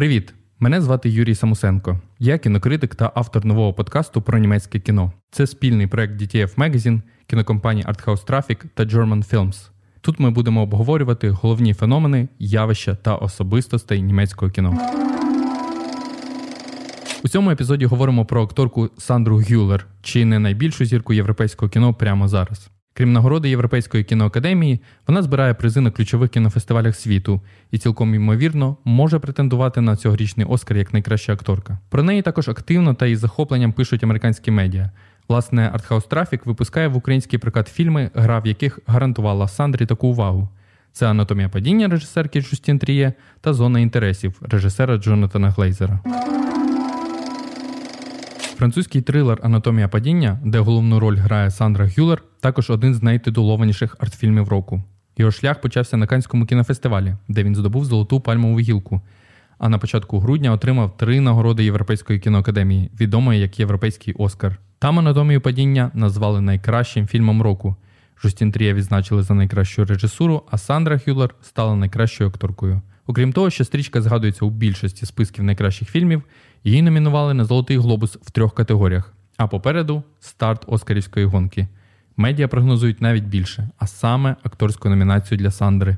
Привіт! 0.00 0.34
Мене 0.60 0.80
звати 0.80 1.10
Юрій 1.10 1.34
Самусенко. 1.34 2.00
Я 2.18 2.38
кінокритик 2.38 2.94
та 2.94 3.12
автор 3.14 3.44
нового 3.44 3.74
подкасту 3.74 4.22
про 4.22 4.38
німецьке 4.38 4.78
кіно. 4.78 5.12
Це 5.30 5.46
спільний 5.46 5.86
проект 5.86 6.22
DTF 6.22 6.54
Magazine, 6.54 7.00
кінокомпанії 7.26 7.86
Arthouse 7.86 8.26
Traffic 8.26 8.64
та 8.74 8.84
German 8.84 9.32
Films. 9.32 9.68
Тут 10.00 10.20
ми 10.20 10.30
будемо 10.30 10.62
обговорювати 10.62 11.30
головні 11.30 11.74
феномени, 11.74 12.28
явища 12.38 12.94
та 12.94 13.14
особистостей 13.14 14.02
німецького 14.02 14.50
кіно. 14.50 14.78
У 17.24 17.28
цьому 17.28 17.50
епізоді 17.50 17.86
говоримо 17.86 18.24
про 18.24 18.42
акторку 18.42 18.90
Сандру 18.98 19.42
Гюлер, 19.50 19.86
чи 20.02 20.24
не 20.24 20.38
найбільшу 20.38 20.84
зірку 20.84 21.12
європейського 21.12 21.68
кіно 21.68 21.94
прямо 21.94 22.28
зараз. 22.28 22.70
Крім 23.00 23.12
нагороди 23.12 23.48
Європейської 23.48 24.04
кіноакадемії, 24.04 24.80
вона 25.06 25.22
збирає 25.22 25.54
призи 25.54 25.80
на 25.80 25.90
ключових 25.90 26.30
кінофестивалях 26.30 26.96
світу 26.96 27.40
і 27.70 27.78
цілком 27.78 28.14
ймовірно 28.14 28.76
може 28.84 29.18
претендувати 29.18 29.80
на 29.80 29.96
цьогорічний 29.96 30.46
Оскар 30.46 30.76
як 30.76 30.92
найкраща 30.92 31.32
акторка. 31.32 31.78
Про 31.88 32.02
неї 32.02 32.22
також 32.22 32.48
активно 32.48 32.94
та 32.94 33.06
із 33.06 33.18
захопленням 33.18 33.72
пишуть 33.72 34.04
американські 34.04 34.50
медіа. 34.50 34.90
Власне, 35.28 35.70
Артхаус 35.72 36.04
Трафік 36.04 36.46
випускає 36.46 36.88
в 36.88 36.96
український 36.96 37.38
прокат 37.38 37.68
фільми, 37.68 38.10
гра 38.14 38.38
в 38.38 38.46
яких 38.46 38.78
гарантувала 38.86 39.48
Сандрі 39.48 39.86
таку 39.86 40.08
увагу. 40.08 40.48
Це 40.92 41.06
анатомія 41.06 41.48
падіння 41.48 41.88
режисерки 41.88 42.40
Джустін 42.40 42.78
Тріє 42.78 43.12
та 43.40 43.52
зона 43.52 43.80
інтересів 43.80 44.42
режисера 44.42 44.96
Джонатана 44.96 45.50
Глейзера. 45.50 46.00
Французький 48.60 49.02
трилер 49.02 49.38
Анатомія 49.42 49.88
падіння, 49.88 50.40
де 50.44 50.58
головну 50.58 51.00
роль 51.00 51.16
грає 51.16 51.50
Сандра 51.50 51.90
Гюлер, 51.96 52.22
також 52.40 52.70
один 52.70 52.94
з 52.94 53.02
найтитулованіших 53.02 53.96
артфільмів 54.00 54.48
року. 54.48 54.82
Його 55.16 55.30
шлях 55.30 55.60
почався 55.60 55.96
на 55.96 56.06
Канському 56.06 56.46
кінофестивалі, 56.46 57.16
де 57.28 57.42
він 57.42 57.56
здобув 57.56 57.84
золоту 57.84 58.20
пальмову 58.20 58.60
гілку. 58.60 59.00
А 59.58 59.68
на 59.68 59.78
початку 59.78 60.18
грудня 60.18 60.52
отримав 60.52 60.96
три 60.96 61.20
нагороди 61.20 61.64
Європейської 61.64 62.18
кіноакадемії, 62.18 62.90
відомої 63.00 63.40
як 63.40 63.60
Європейський 63.60 64.14
Оскар. 64.14 64.58
Там 64.78 64.98
анатомію 64.98 65.40
падіння 65.40 65.90
назвали 65.94 66.40
найкращим 66.40 67.06
фільмом 67.06 67.42
року. 67.42 67.76
Жустін 68.22 68.52
Трія 68.52 68.74
відзначили 68.74 69.22
за 69.22 69.34
найкращу 69.34 69.84
режисуру, 69.84 70.42
а 70.50 70.58
Сандра 70.58 70.98
Хюлер 70.98 71.34
стала 71.42 71.76
найкращою 71.76 72.30
акторкою. 72.30 72.80
Окрім 73.06 73.32
того, 73.32 73.50
що 73.50 73.64
стрічка 73.64 74.02
згадується 74.02 74.44
у 74.44 74.50
більшості 74.50 75.06
списків 75.06 75.44
найкращих 75.44 75.90
фільмів, 75.90 76.22
її 76.64 76.82
номінували 76.82 77.34
на 77.34 77.44
Золотий 77.44 77.78
глобус 77.78 78.18
в 78.22 78.30
трьох 78.30 78.54
категоріях. 78.54 79.12
А 79.36 79.46
попереду 79.46 80.02
старт 80.20 80.64
Оскарівської 80.66 81.26
гонки. 81.26 81.68
Медіа 82.16 82.48
прогнозують 82.48 83.00
навіть 83.00 83.24
більше, 83.24 83.68
а 83.78 83.86
саме 83.86 84.36
акторську 84.42 84.88
номінацію 84.88 85.38
для 85.38 85.50
Сандри. 85.50 85.96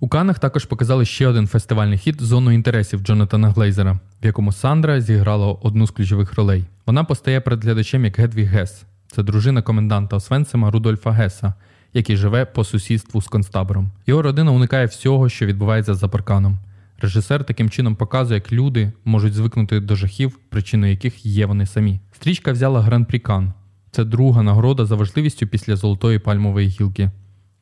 У 0.00 0.08
Канах 0.08 0.38
також 0.38 0.64
показали 0.64 1.04
ще 1.04 1.26
один 1.26 1.46
фестивальний 1.46 1.98
хіт 1.98 2.22
зону 2.22 2.50
інтересів 2.50 3.00
Джонатана 3.00 3.50
Глейзера, 3.50 3.92
в 4.22 4.26
якому 4.26 4.52
Сандра 4.52 5.00
зіграла 5.00 5.46
одну 5.62 5.86
з 5.86 5.90
ключових 5.90 6.34
ролей. 6.34 6.64
Вона 6.86 7.04
постає 7.04 7.40
перед 7.40 7.64
глядачем 7.64 8.04
як 8.04 8.18
Гедвіг 8.18 8.48
Гес. 8.48 8.84
Це 9.06 9.22
дружина 9.22 9.62
коменданта 9.62 10.16
Освенцима 10.16 10.70
Рудольфа 10.70 11.10
Геса, 11.10 11.54
який 11.94 12.16
живе 12.16 12.44
по 12.44 12.64
сусідству 12.64 13.22
з 13.22 13.28
концтабором. 13.28 13.90
Його 14.06 14.22
родина 14.22 14.52
уникає 14.52 14.86
всього, 14.86 15.28
що 15.28 15.46
відбувається 15.46 15.94
за 15.94 16.08
парканом. 16.08 16.58
Режисер 17.00 17.44
таким 17.44 17.70
чином 17.70 17.96
показує, 17.96 18.34
як 18.34 18.52
люди 18.52 18.92
можуть 19.04 19.34
звикнути 19.34 19.80
до 19.80 19.96
жахів, 19.96 20.38
причиною 20.48 20.92
яких 20.92 21.26
є 21.26 21.46
вони 21.46 21.66
самі. 21.66 22.00
Стрічка 22.12 22.52
взяла 22.52 22.80
гран-прі 22.80 23.18
Кан. 23.18 23.52
Це 23.90 24.04
друга 24.04 24.42
нагорода 24.42 24.86
за 24.86 24.94
важливістю 24.94 25.46
після 25.46 25.76
золотої 25.76 26.18
пальмової 26.18 26.68
гілки. 26.68 27.10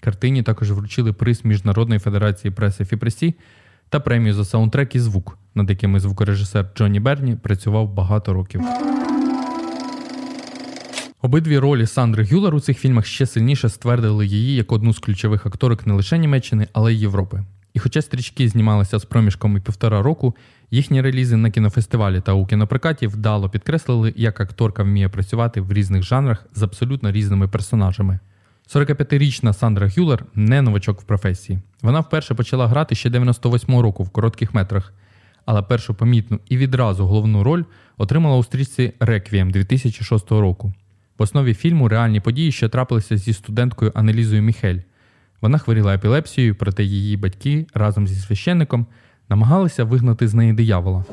Картині 0.00 0.42
також 0.42 0.72
вручили 0.72 1.12
приз 1.12 1.44
Міжнародної 1.44 2.00
федерації 2.00 2.50
преси 2.50 2.84
Фіпресі 2.84 3.34
та 3.88 4.00
премію 4.00 4.34
за 4.34 4.44
саундтрек 4.44 4.94
і 4.94 5.00
звук, 5.00 5.38
над 5.54 5.70
якими 5.70 6.00
звукорежисер 6.00 6.70
Джонні 6.76 7.00
Берні 7.00 7.36
працював 7.36 7.94
багато 7.94 8.32
років. 8.32 8.60
Обидві 11.22 11.58
ролі 11.58 11.86
Сандри 11.86 12.24
Гюлер 12.24 12.54
у 12.54 12.60
цих 12.60 12.78
фільмах 12.78 13.06
ще 13.06 13.26
сильніше 13.26 13.68
ствердили 13.68 14.26
її 14.26 14.54
як 14.54 14.72
одну 14.72 14.92
з 14.92 14.98
ключових 14.98 15.46
акторок 15.46 15.86
не 15.86 15.94
лише 15.94 16.18
Німеччини, 16.18 16.68
але 16.72 16.94
й 16.94 17.00
Європи. 17.00 17.44
І 17.74 17.78
хоча 17.78 18.02
стрічки 18.02 18.48
знімалися 18.48 18.98
з 18.98 19.04
проміжком 19.04 19.56
і 19.56 19.60
півтора 19.60 20.02
року, 20.02 20.36
їхні 20.70 21.00
релізи 21.00 21.36
на 21.36 21.50
кінофестивалі 21.50 22.20
та 22.20 22.32
у 22.32 22.46
кінопрокаті 22.46 23.06
вдало 23.06 23.48
підкреслили, 23.48 24.14
як 24.16 24.40
акторка 24.40 24.82
вміє 24.82 25.08
працювати 25.08 25.60
в 25.60 25.72
різних 25.72 26.02
жанрах 26.02 26.46
з 26.54 26.62
абсолютно 26.62 27.12
різними 27.12 27.48
персонажами. 27.48 28.18
45-річна 28.74 29.52
Сандра 29.52 29.90
Гюлер 29.96 30.24
не 30.34 30.62
новачок 30.62 31.00
в 31.00 31.04
професії. 31.04 31.58
Вона 31.82 32.00
вперше 32.00 32.34
почала 32.34 32.66
грати 32.66 32.94
ще 32.94 33.08
98-го 33.08 33.82
року 33.82 34.02
в 34.02 34.10
коротких 34.10 34.54
метрах, 34.54 34.92
але 35.44 35.62
першу 35.62 35.94
помітну 35.94 36.40
і 36.48 36.56
відразу 36.56 37.06
головну 37.06 37.44
роль 37.44 37.64
отримала 37.96 38.36
у 38.36 38.44
стрічці 38.44 38.92
Реквієм 39.00 39.50
2006 39.50 40.30
року. 40.30 40.72
В 41.18 41.22
основі 41.22 41.54
фільму 41.54 41.88
реальні 41.88 42.20
події, 42.20 42.52
що 42.52 42.68
трапилися 42.68 43.16
зі 43.16 43.32
студенткою 43.32 43.92
Анелізою 43.94 44.42
Міхель. 44.42 44.78
Вона 45.40 45.58
хворіла 45.58 45.94
епілепсією, 45.94 46.54
проте 46.54 46.84
її 46.84 47.16
батьки 47.16 47.66
разом 47.74 48.08
зі 48.08 48.14
священником 48.14 48.86
намагалися 49.28 49.84
вигнати 49.84 50.28
з 50.28 50.34
неї 50.34 50.52
диявола. 50.52 51.04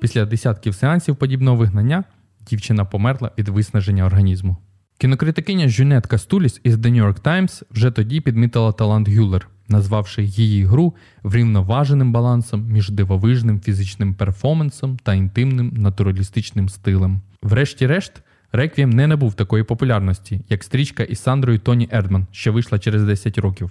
Після 0.00 0.24
десятків 0.24 0.74
сеансів 0.74 1.16
подібного 1.16 1.56
вигнання 1.56 2.04
дівчина 2.40 2.84
померла 2.84 3.30
від 3.38 3.48
виснаження 3.48 4.04
організму. 4.04 4.56
Кінокритикиня 4.98 5.68
Жюнет 5.68 6.06
Кастуліс 6.06 6.60
із 6.64 6.76
The 6.76 6.86
New 6.86 7.06
York 7.06 7.20
Times 7.20 7.62
вже 7.70 7.90
тоді 7.90 8.20
підмітила 8.20 8.72
талант 8.72 9.08
Гюллер 9.08 9.48
назвавши 9.68 10.22
її 10.22 10.64
гру 10.64 10.94
врівноваженим 11.22 12.12
балансом 12.12 12.66
між 12.66 12.90
дивовижним 12.90 13.60
фізичним 13.60 14.14
перформансом 14.14 14.98
та 15.02 15.14
інтимним 15.14 15.72
натуралістичним 15.76 16.68
стилем. 16.68 17.20
Врешті-решт, 17.42 18.22
Реквієм 18.52 18.90
не 18.90 19.06
набув 19.06 19.34
такої 19.34 19.64
популярності, 19.64 20.40
як 20.48 20.64
стрічка 20.64 21.02
із 21.02 21.18
Сандрою 21.18 21.58
Тоні 21.58 21.88
Ердман, 21.92 22.26
що 22.32 22.52
вийшла 22.52 22.78
через 22.78 23.04
10 23.04 23.38
років. 23.38 23.70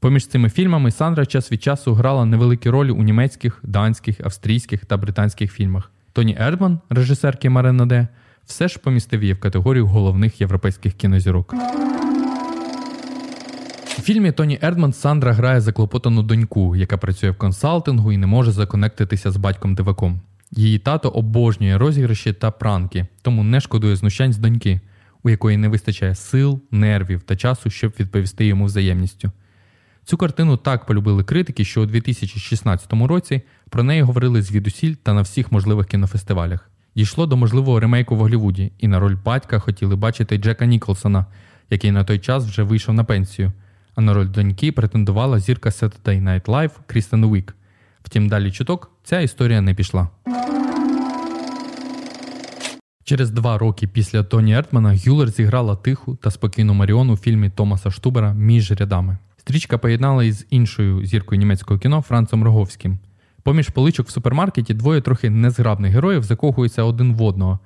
Поміж 0.00 0.26
цими 0.26 0.48
фільмами 0.50 0.90
Сандра 0.90 1.26
час 1.26 1.52
від 1.52 1.62
часу 1.62 1.94
грала 1.94 2.24
невеликі 2.24 2.70
ролі 2.70 2.90
у 2.90 3.02
німецьких, 3.02 3.60
данських, 3.62 4.20
австрійських 4.24 4.84
та 4.84 4.96
британських 4.96 5.52
фільмах. 5.52 5.92
Тоні 6.12 6.36
Ердман, 6.40 6.80
режисерки 6.90 7.50
Марина 7.50 7.86
Де, 7.86 8.08
все 8.46 8.68
ж 8.68 8.78
помістив 8.78 9.22
її 9.22 9.34
в 9.34 9.40
категорію 9.40 9.86
головних 9.86 10.40
європейських 10.40 10.94
кінозірок. 10.94 11.54
У 13.98 14.02
фільмі 14.02 14.32
Тоні 14.32 14.58
Ердман 14.62 14.92
Сандра 14.92 15.32
грає 15.32 15.60
заклопотану 15.60 16.22
доньку, 16.22 16.76
яка 16.76 16.96
працює 16.96 17.30
в 17.30 17.36
консалтингу 17.36 18.12
і 18.12 18.16
не 18.16 18.26
може 18.26 18.52
законектитися 18.52 19.30
з 19.30 19.36
батьком 19.36 19.74
диваком. 19.74 20.20
Її 20.50 20.78
тато 20.78 21.08
обожнює 21.08 21.78
розіграші 21.78 22.32
та 22.32 22.50
пранки, 22.50 23.06
тому 23.22 23.44
не 23.44 23.60
шкодує 23.60 23.96
знущань 23.96 24.32
з 24.32 24.38
доньки, 24.38 24.80
у 25.22 25.30
якої 25.30 25.56
не 25.56 25.68
вистачає 25.68 26.14
сил, 26.14 26.60
нервів 26.70 27.22
та 27.22 27.36
часу, 27.36 27.70
щоб 27.70 27.92
відповісти 28.00 28.46
йому 28.46 28.64
взаємністю. 28.64 29.32
Цю 30.04 30.16
картину 30.16 30.56
так 30.56 30.86
полюбили 30.86 31.24
критики, 31.24 31.64
що 31.64 31.82
у 31.82 31.86
2016 31.86 32.92
році 32.92 33.42
про 33.70 33.82
неї 33.82 34.02
говорили 34.02 34.42
звідусіль 34.42 34.94
та 34.94 35.14
на 35.14 35.22
всіх 35.22 35.52
можливих 35.52 35.86
кінофестивалях. 35.86 36.70
Дійшло 36.96 37.26
до 37.26 37.36
можливого 37.36 37.80
ремейку 37.80 38.16
в 38.16 38.18
Голлівуді, 38.18 38.72
і 38.78 38.88
на 38.88 38.98
роль 38.98 39.16
батька 39.24 39.58
хотіли 39.58 39.96
бачити 39.96 40.38
Джека 40.38 40.66
Ніколсона, 40.66 41.26
який 41.70 41.90
на 41.90 42.04
той 42.04 42.18
час 42.18 42.44
вже 42.44 42.62
вийшов 42.62 42.94
на 42.94 43.04
пенсію 43.04 43.52
а 43.96 44.00
на 44.00 44.14
роль 44.14 44.28
доньки 44.28 44.72
претендувала 44.72 45.38
зірка 45.38 45.68
Saturday 45.68 46.22
Night 46.22 46.42
Live 46.42 46.70
Крістен 46.86 47.24
Уік. 47.24 47.56
Втім, 48.02 48.28
далі 48.28 48.52
чуток 48.52 48.90
ця 49.04 49.20
історія 49.20 49.60
не 49.60 49.74
пішла. 49.74 50.08
Через 53.04 53.30
два 53.30 53.58
роки 53.58 53.86
після 53.86 54.22
Тоні 54.22 54.54
Ертмана 54.54 54.98
Гюлер 55.06 55.28
зіграла 55.28 55.76
тиху 55.76 56.16
та 56.16 56.30
спокійну 56.30 56.74
Маріон 56.74 57.10
у 57.10 57.16
фільмі 57.16 57.50
Томаса 57.50 57.90
Штубера 57.90 58.32
Між 58.32 58.72
рядами. 58.72 59.18
Стрічка 59.36 59.78
поєднала 59.78 60.24
із 60.24 60.46
іншою 60.50 61.06
зіркою 61.06 61.38
німецького 61.38 61.80
кіно 61.80 62.02
Францем 62.02 62.44
Роговським. 62.44 62.98
Поміж 63.46 63.68
поличок 63.68 64.06
в 64.06 64.10
супермаркеті 64.10 64.74
двоє 64.74 65.00
трохи 65.00 65.30
незграбних 65.30 65.92
героїв 65.92 66.22
закохуються 66.22 66.82
один 66.82 67.14
в 67.14 67.22
одного, 67.22 67.58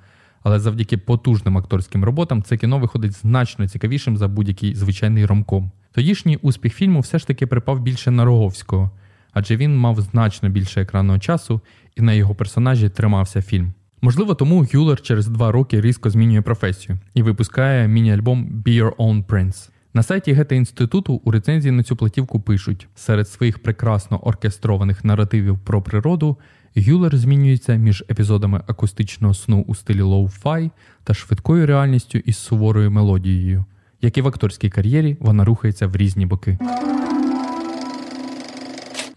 але 0.43 0.59
завдяки 0.59 0.97
потужним 0.97 1.57
акторським 1.57 2.03
роботам 2.03 2.43
це 2.43 2.57
кіно 2.57 2.79
виходить 2.79 3.11
значно 3.11 3.67
цікавішим 3.67 4.17
за 4.17 4.27
будь-який 4.27 4.75
звичайний 4.75 5.25
ромком. 5.25 5.71
Тодішній 5.91 6.37
успіх 6.41 6.73
фільму 6.73 6.99
все 6.99 7.19
ж 7.19 7.27
таки 7.27 7.47
припав 7.47 7.79
більше 7.79 8.11
на 8.11 8.25
Роговського, 8.25 8.91
адже 9.33 9.57
він 9.57 9.77
мав 9.77 10.01
значно 10.01 10.49
більше 10.49 10.81
екранного 10.81 11.19
часу 11.19 11.61
і 11.95 12.01
на 12.01 12.13
його 12.13 12.35
персонажі 12.35 12.89
тримався 12.89 13.41
фільм. 13.41 13.73
Можливо, 14.01 14.35
тому 14.35 14.67
Гюлер 14.73 15.01
через 15.01 15.27
два 15.27 15.51
роки 15.51 15.81
різко 15.81 16.09
змінює 16.09 16.41
професію 16.41 16.99
і 17.13 17.21
випускає 17.21 17.87
міні-альбом 17.87 18.63
Be 18.65 18.83
Your 18.83 18.95
Own 18.95 19.25
Prince. 19.25 19.69
На 19.93 20.03
сайті 20.03 20.33
Гете 20.33 20.55
інституту 20.55 21.21
у 21.23 21.31
рецензії 21.31 21.71
на 21.71 21.83
цю 21.83 21.95
платівку 21.95 22.39
пишуть: 22.39 22.87
серед 22.95 23.29
своїх 23.29 23.59
прекрасно 23.59 24.17
оркестрованих 24.17 25.05
наративів 25.05 25.59
про 25.59 25.81
природу 25.81 26.37
Гюллер 26.75 27.17
змінюється 27.17 27.75
між 27.75 28.03
епізодами 28.09 28.61
акустичного 28.67 29.33
сну 29.33 29.65
у 29.67 29.75
стилі 29.75 30.01
lo-fi 30.01 30.71
та 31.03 31.13
швидкою 31.13 31.65
реальністю 31.65 32.17
із 32.17 32.37
суворою 32.37 32.91
мелодією. 32.91 33.65
Як 34.01 34.17
і 34.17 34.21
в 34.21 34.27
акторській 34.27 34.69
кар'єрі, 34.69 35.17
вона 35.19 35.45
рухається 35.45 35.87
в 35.87 35.95
різні 35.95 36.25
боки. 36.25 36.57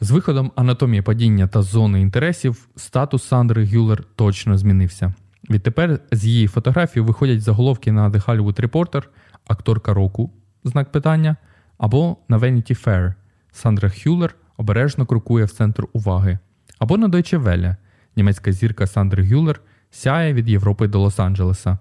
З 0.00 0.10
виходом 0.10 0.52
анатомії 0.56 1.02
падіння 1.02 1.48
та 1.48 1.62
зони 1.62 2.00
інтересів 2.00 2.68
статус 2.76 3.24
Сандри 3.24 3.66
Гюллер 3.66 4.04
точно 4.16 4.58
змінився. 4.58 5.14
Відтепер 5.50 6.00
з 6.12 6.24
її 6.24 6.46
фотографії 6.46 7.04
виходять 7.04 7.42
заголовки 7.42 7.92
на 7.92 8.10
The 8.10 8.26
Hollywood 8.26 8.68
Reporter, 8.68 9.02
акторка 9.46 9.94
року, 9.94 10.30
знак 10.64 10.92
питання, 10.92 11.36
або 11.78 12.16
на 12.28 12.38
Vanity 12.38 12.84
Fair. 12.84 13.14
Сандра 13.52 13.90
Хюлер 13.90 14.34
обережно 14.56 15.06
крокує 15.06 15.44
в 15.44 15.50
центр 15.50 15.86
уваги, 15.92 16.38
або 16.78 16.96
на 16.96 17.08
Deutsche 17.08 17.42
Welle. 17.42 17.76
Німецька 18.16 18.52
зірка 18.52 18.86
Сандри 18.86 19.24
Гюлер 19.24 19.60
сяє 19.90 20.34
від 20.34 20.48
Європи 20.48 20.88
до 20.88 21.04
Лос-Анджелеса. 21.04 21.78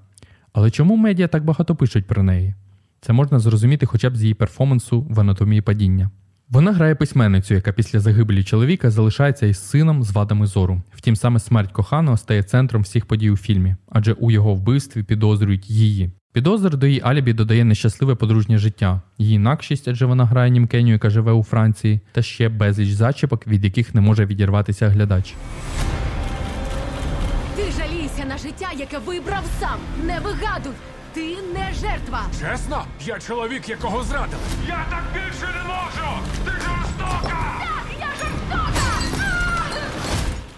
Але 0.53 0.71
чому 0.71 0.95
медіа 0.95 1.27
так 1.27 1.45
багато 1.45 1.75
пишуть 1.75 2.07
про 2.07 2.23
неї? 2.23 2.53
Це 3.01 3.13
можна 3.13 3.39
зрозуміти 3.39 3.85
хоча 3.85 4.09
б 4.09 4.17
з 4.17 4.21
її 4.21 4.33
перформансу 4.33 5.01
в 5.01 5.19
анатомії 5.19 5.61
падіння. 5.61 6.09
Вона 6.49 6.71
грає 6.71 6.95
письменницю, 6.95 7.53
яка 7.53 7.71
після 7.71 7.99
загибелі 7.99 8.43
чоловіка 8.43 8.91
залишається 8.91 9.45
із 9.45 9.69
сином 9.69 10.03
з 10.03 10.11
вадами 10.11 10.47
зору. 10.47 10.81
Втім, 10.91 11.15
саме 11.15 11.39
смерть 11.39 11.71
коханого 11.71 12.17
стає 12.17 12.43
центром 12.43 12.81
всіх 12.81 13.05
подій 13.05 13.31
у 13.31 13.37
фільмі, 13.37 13.75
адже 13.89 14.13
у 14.13 14.31
його 14.31 14.53
вбивстві 14.55 15.03
підозрюють 15.03 15.69
її. 15.69 16.11
Підозр 16.33 16.77
до 16.77 16.87
її 16.87 17.01
алібі 17.03 17.33
додає 17.33 17.63
нещасливе 17.65 18.15
подружнє 18.15 18.57
життя, 18.57 19.01
її 19.17 19.35
інакшість, 19.35 19.87
адже 19.87 20.05
вона 20.05 20.25
грає 20.25 20.49
німкеню, 20.49 20.91
яка 20.91 21.09
живе 21.09 21.31
у 21.31 21.43
Франції, 21.43 21.99
та 22.11 22.21
ще 22.21 22.49
безліч 22.49 22.89
зачіпок, 22.89 23.47
від 23.47 23.63
яких 23.63 23.95
не 23.95 24.01
може 24.01 24.25
відірватися 24.25 24.89
глядач. 24.89 25.33
Ти 27.55 27.61
жалійся 27.61 28.25
на 28.25 28.37
життя, 28.37 28.69
яке 28.77 28.97
вибрав 28.97 29.43
сам. 29.59 29.77
Не 30.05 30.19
вигадуй. 30.19 30.73
Ти 31.13 31.21
не 31.53 31.73
жертва. 31.81 32.21
Чесно? 32.39 32.83
Я 33.05 33.19
чоловік, 33.19 33.69
якого 33.69 34.03
зрадили. 34.03 34.41
Я 34.67 34.85
так 34.89 35.03
більше 35.13 35.53
не 35.57 35.63
можу! 35.67 36.19
Ти 36.45 36.51
жорстока! 36.51 37.37
Я 37.99 38.07
жорстока! 38.19 38.81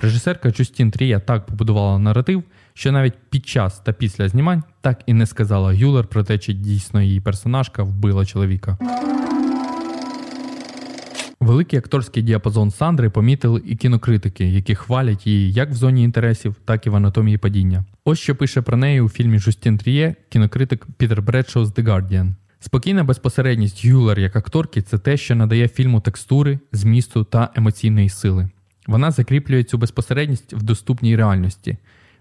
Режисерка 0.01 0.51
Джустін 0.51 0.91
Трія 0.91 1.19
так 1.19 1.45
побудувала 1.45 1.99
наратив, 1.99 2.43
що 2.77 2.91
навіть 2.91 3.13
під 3.29 3.47
час 3.47 3.79
та 3.79 3.93
після 3.93 4.29
знімань 4.29 4.63
так 4.81 5.01
і 5.05 5.13
не 5.13 5.25
сказала 5.25 5.73
Гюлер 5.73 6.07
про 6.07 6.23
те, 6.23 6.37
чи 6.37 6.53
дійсно 6.53 7.01
її 7.01 7.21
персонажка 7.21 7.83
вбила 7.83 8.25
чоловіка. 8.25 8.77
Великий 11.39 11.79
акторський 11.79 12.23
діапазон 12.23 12.71
Сандри 12.71 13.09
помітили 13.09 13.61
і 13.65 13.75
кінокритики, 13.75 14.45
які 14.45 14.75
хвалять 14.75 15.27
її 15.27 15.51
як 15.51 15.69
в 15.69 15.73
зоні 15.73 16.03
інтересів, 16.03 16.55
так 16.65 16.87
і 16.87 16.89
в 16.89 16.95
анатомії 16.95 17.37
падіння. 17.37 17.85
Ось 18.05 18.19
що 18.19 18.35
пише 18.35 18.61
про 18.61 18.77
неї 18.77 19.01
у 19.01 19.09
фільмі 19.09 19.39
Жустін 19.39 19.77
Тріє 19.77 20.15
кінокритик 20.29 20.87
Пітер 20.97 21.21
Бредшоу 21.21 21.65
з 21.65 21.71
The 21.71 21.83
Guardian. 21.83 22.33
Спокійна 22.59 23.03
безпосередність 23.03 23.85
Гюлер 23.85 24.19
як 24.19 24.35
акторки 24.35 24.81
це 24.81 24.97
те, 24.97 25.17
що 25.17 25.35
надає 25.35 25.67
фільму 25.67 26.01
текстури, 26.01 26.59
змісту 26.71 27.23
та 27.23 27.49
емоційної 27.55 28.09
сили. 28.09 28.49
Вона 28.87 29.11
закріплює 29.11 29.63
цю 29.63 29.77
безпосередність 29.77 30.53
в 30.53 30.63
доступній 30.63 31.15
реальності. 31.15 31.77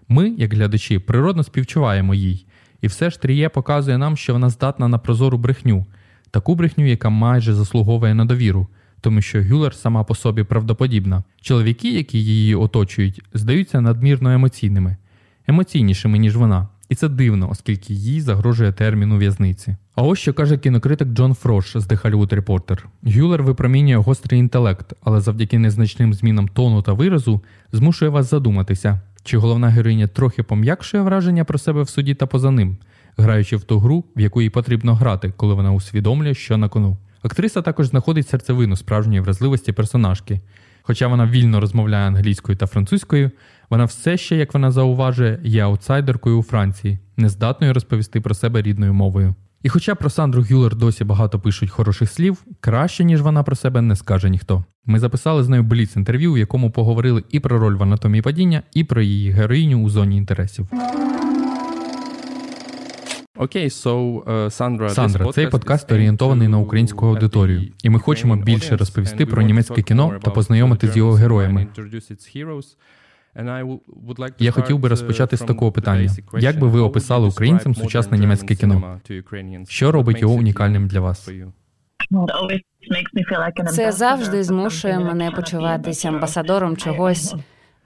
Ми, 0.09 0.29
як 0.29 0.53
глядачі, 0.53 0.99
природно 0.99 1.43
співчуваємо 1.43 2.13
їй, 2.13 2.45
і 2.81 2.87
все 2.87 3.09
ж 3.09 3.21
Тріє 3.21 3.49
показує 3.49 3.97
нам, 3.97 4.17
що 4.17 4.33
вона 4.33 4.49
здатна 4.49 4.87
на 4.87 4.97
прозору 4.97 5.37
брехню, 5.37 5.85
таку 6.31 6.55
брехню, 6.55 6.85
яка 6.85 7.09
майже 7.09 7.53
заслуговує 7.53 8.13
на 8.13 8.25
довіру, 8.25 8.67
тому 9.01 9.21
що 9.21 9.41
Гюлер 9.41 9.75
сама 9.75 10.03
по 10.03 10.15
собі 10.15 10.43
правдоподібна. 10.43 11.23
Чоловіки, 11.41 11.91
які 11.91 12.23
її 12.23 12.55
оточують, 12.55 13.21
здаються 13.33 13.81
надмірно 13.81 14.31
емоційними, 14.31 14.97
емоційнішими, 15.47 16.17
ніж 16.17 16.35
вона. 16.35 16.67
І 16.89 16.95
це 16.95 17.09
дивно, 17.09 17.49
оскільки 17.49 17.93
їй 17.93 18.21
загрожує 18.21 18.71
термін 18.71 19.11
у 19.11 19.17
в'язниці. 19.17 19.75
А 19.95 20.01
ось 20.01 20.19
що 20.19 20.33
каже 20.33 20.57
кінокритик 20.57 21.07
Джон 21.07 21.33
Фрош 21.33 21.77
з 21.77 21.87
The 21.87 22.01
Hollywood 22.01 22.41
Reporter. 22.41 22.79
Гюлер 23.03 23.43
випромінює 23.43 23.95
гострий 23.95 24.39
інтелект, 24.39 24.93
але 25.03 25.21
завдяки 25.21 25.59
незначним 25.59 26.13
змінам 26.13 26.47
тону 26.47 26.81
та 26.81 26.93
виразу 26.93 27.41
змушує 27.71 28.11
вас 28.11 28.29
задуматися, 28.29 29.01
чи 29.25 29.37
головна 29.37 29.69
героїня 29.69 30.07
трохи 30.07 30.43
пом'якшує 30.43 31.03
враження 31.03 31.43
про 31.43 31.57
себе 31.57 31.81
в 31.81 31.89
суді 31.89 32.13
та 32.13 32.25
поза 32.25 32.51
ним, 32.51 32.77
граючи 33.17 33.57
в 33.57 33.63
ту 33.63 33.79
гру, 33.79 34.03
в 34.15 34.19
яку 34.19 34.41
їй 34.41 34.49
потрібно 34.49 34.95
грати, 34.95 35.33
коли 35.37 35.53
вона 35.53 35.71
усвідомлює, 35.71 36.33
що 36.33 36.57
на 36.57 36.69
кону. 36.69 36.97
Актриса 37.21 37.61
також 37.61 37.87
знаходить 37.87 38.27
серцевину 38.27 38.75
справжньої 38.75 39.19
вразливості 39.19 39.71
персонажки. 39.71 40.41
Хоча 40.81 41.07
вона 41.07 41.27
вільно 41.27 41.59
розмовляє 41.59 42.07
англійською 42.07 42.57
та 42.57 42.67
французькою, 42.67 43.31
вона 43.69 43.85
все 43.85 44.17
ще, 44.17 44.35
як 44.35 44.53
вона 44.53 44.71
зауважує, 44.71 45.39
є 45.43 45.61
аутсайдеркою 45.61 46.39
у 46.39 46.43
Франції, 46.43 46.99
нездатною 47.17 47.73
розповісти 47.73 48.21
про 48.21 48.35
себе 48.35 48.61
рідною 48.61 48.93
мовою. 48.93 49.35
І 49.65 49.69
хоча 49.69 49.95
про 49.95 50.09
Сандру 50.09 50.45
Гюлер 50.49 50.75
досі 50.75 51.03
багато 51.03 51.39
пишуть 51.39 51.69
хороших 51.69 52.09
слів, 52.09 52.43
краще, 52.59 53.03
ніж 53.03 53.21
вона 53.21 53.43
про 53.43 53.55
себе 53.55 53.81
не 53.81 53.95
скаже 53.95 54.29
ніхто. 54.29 54.63
Ми 54.85 54.99
записали 54.99 55.43
з 55.43 55.49
нею 55.49 55.63
бліц 55.63 55.95
інтерв'ю, 55.95 56.33
в 56.33 56.37
якому 56.37 56.71
поговорили 56.71 57.23
і 57.29 57.39
про 57.39 57.59
роль 57.59 57.75
в 57.75 57.83
анатомії 57.83 58.21
падіння, 58.21 58.63
і 58.73 58.83
про 58.83 59.01
її 59.01 59.31
героїню 59.31 59.83
у 59.83 59.89
зоні 59.89 60.17
інтересів. 60.17 60.67
Окей, 63.37 63.67
so, 63.67 64.23
uh, 64.23 64.49
Сандра, 64.49 64.89
Сандра, 64.89 65.31
цей 65.31 65.47
подкаст 65.47 65.91
орієнтований 65.91 66.47
на 66.47 66.57
українську 66.57 67.05
аудиторію, 67.05 67.71
і 67.83 67.89
ми 67.89 67.99
хочемо 67.99 68.35
більше 68.35 68.77
розповісти 68.77 69.25
про 69.25 69.41
німецьке 69.41 69.81
кіно 69.81 70.19
та 70.23 70.31
познайомити 70.31 70.87
з 70.87 70.97
його 70.97 71.13
героями. 71.13 71.67
Я 74.39 74.51
хотів 74.51 74.79
би 74.79 74.89
розпочати 74.89 75.37
з 75.37 75.41
такого 75.41 75.71
питання: 75.71 76.09
як 76.39 76.59
би 76.59 76.67
ви 76.67 76.79
описали 76.79 77.27
українцям 77.27 77.75
сучасне 77.75 78.17
німецьке 78.17 78.55
кіно? 78.55 78.99
Що 79.67 79.91
робить 79.91 80.21
його 80.21 80.33
унікальним 80.33 80.87
для 80.87 80.99
вас? 80.99 81.29
Це 83.71 83.91
завжди 83.91 84.43
змушує 84.43 84.99
мене 84.99 85.31
почуватися 85.31 86.07
амбасадором 86.07 86.77
чогось, 86.77 87.35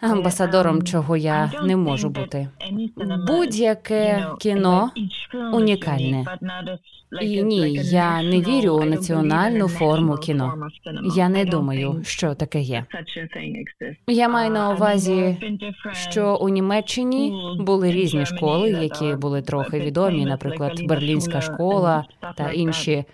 амбасадором, 0.01 0.81
чого 0.84 1.18
я 1.18 1.51
не 1.63 1.75
можу 1.75 2.10
бути. 2.10 2.48
Будь-яке 3.28 4.28
кіно 4.40 4.92
унікальне. 5.54 6.25
І 7.22 7.44
ні, 7.44 7.74
я 7.74 8.24
не 8.24 8.42
вірю 8.42 8.74
у 8.74 8.84
національну 8.84 9.68
форму 9.68 10.16
кіно. 10.16 10.54
Я 11.16 11.30
не 11.30 11.46
думаю, 11.46 12.01
що 12.04 12.36
таке 12.36 12.62
є. 12.62 12.86
Я 14.07 14.30
маю 14.30 14.51
на 14.51 14.70
увазі, 14.74 15.38
що 15.94 16.36
у 16.41 16.50
Німеччині 16.50 17.34
були 17.60 17.91
різні 17.91 18.25
школи, 18.25 18.70
які 18.70 19.15
були 19.15 19.41
трохи 19.41 19.79
відомі, 19.79 20.25
наприклад, 20.25 20.82
Берлінська 20.84 21.41
школа 21.41 22.06
та 22.36 22.51
інші. 22.51 23.06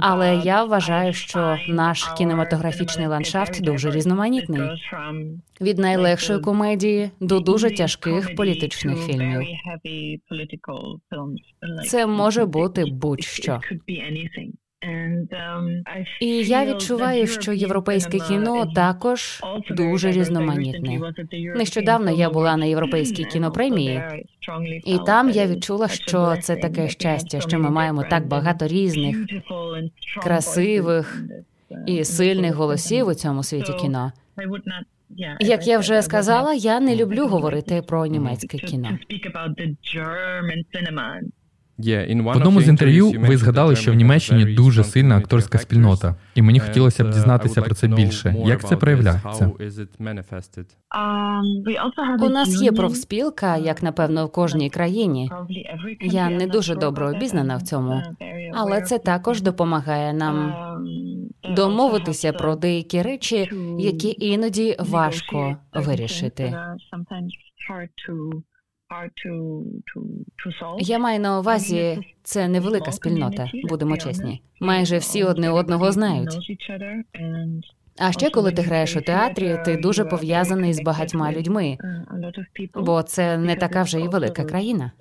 Але 0.00 0.36
я 0.36 0.64
вважаю, 0.64 1.12
що 1.12 1.58
наш 1.68 2.04
кінематографічний 2.18 3.06
ландшафт 3.06 3.62
дуже 3.62 3.90
різноманітний. 3.90 4.60
Від 5.60 5.78
найлегшої 5.78 6.40
комедії 6.40 7.10
до 7.20 7.40
дуже 7.40 7.70
тяжких 7.70 8.34
політичних 8.34 8.98
фільмів. 8.98 9.42
Це 11.86 12.06
може 12.06 12.44
бути 12.44 12.84
будь-що. 12.84 13.60
І 16.20 16.26
я 16.28 16.66
відчуваю, 16.66 17.26
що 17.26 17.52
європейське 17.52 18.18
кіно 18.18 18.66
також 18.74 19.42
дуже 19.70 20.12
різноманітне. 20.12 21.00
Нещодавно 21.56 22.10
я 22.10 22.30
була 22.30 22.56
на 22.56 22.64
європейській 22.66 23.24
кінопремії, 23.32 24.02
і 24.84 24.98
там 25.06 25.30
я 25.30 25.46
відчула, 25.46 25.88
що 25.88 26.36
це 26.42 26.56
таке 26.56 26.88
щастя, 26.88 27.40
що 27.40 27.58
ми 27.58 27.70
маємо 27.70 28.04
так 28.10 28.26
багато 28.26 28.66
різних, 28.66 29.16
красивих 30.22 31.22
і 31.86 32.04
сильних 32.04 32.54
голосів 32.54 33.06
у 33.06 33.14
цьому 33.14 33.42
світі 33.42 33.72
кіно. 33.72 34.12
Як 35.40 35.66
я 35.66 35.78
вже 35.78 36.02
сказала, 36.02 36.54
я 36.54 36.80
не 36.80 36.96
люблю 36.96 37.26
говорити 37.26 37.82
про 37.86 38.06
німецьке 38.06 38.58
кіно. 38.58 38.98
В 41.78 42.36
одному 42.36 42.60
з 42.60 42.68
інтерв'ю 42.68 43.12
ви 43.18 43.36
згадали, 43.36 43.76
що 43.76 43.92
в 43.92 43.94
Німеччині 43.94 44.44
дуже 44.44 44.84
сильна 44.84 45.16
акторська 45.16 45.58
спільнота, 45.58 46.14
і 46.34 46.42
мені 46.42 46.60
хотілося 46.60 47.04
б 47.04 47.10
дізнатися 47.10 47.62
про 47.62 47.74
це 47.74 47.88
більше. 47.88 48.34
Як 48.46 48.68
це 48.68 48.76
проявляється? 48.76 49.50
У 52.20 52.28
нас 52.28 52.62
є 52.62 52.72
профспілка, 52.72 53.56
як 53.56 53.82
напевно 53.82 54.26
в 54.26 54.32
кожній 54.32 54.70
країні. 54.70 55.30
Я 56.00 56.30
не 56.30 56.46
дуже 56.46 56.74
добре 56.74 57.10
обізнана 57.10 57.56
в 57.56 57.62
цьому, 57.62 58.02
але 58.54 58.82
це 58.82 58.98
також 58.98 59.42
допомагає 59.42 60.12
нам 60.12 60.54
домовитися 61.56 62.32
про 62.32 62.56
деякі 62.56 63.02
речі, 63.02 63.50
які 63.78 64.16
іноді 64.18 64.76
важко 64.78 65.56
вирішити. 65.74 66.54
Я 70.80 70.98
маю 70.98 71.20
на 71.20 71.38
увазі, 71.38 71.98
це 72.22 72.48
невелика 72.48 72.92
спільнота, 72.92 73.50
будемо 73.68 73.96
чесні. 73.96 74.42
Майже 74.60 74.98
всі 74.98 75.24
одне 75.24 75.50
одного 75.50 75.92
знають. 75.92 76.32
А 77.98 78.12
ще 78.12 78.30
коли 78.30 78.52
ти 78.52 78.62
граєш 78.62 78.96
у 78.96 79.00
театрі, 79.00 79.58
ти 79.64 79.76
дуже 79.76 80.04
пов'язаний 80.04 80.72
з 80.72 80.82
багатьма 80.82 81.32
людьми, 81.32 81.78
бо 82.74 83.02
це 83.02 83.38
не 83.38 83.56
така 83.56 83.82
вже 83.82 84.00
і 84.00 84.08
велика 84.08 84.44
країна. 84.44 84.92